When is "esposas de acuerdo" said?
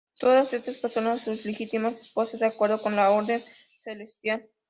2.01-2.81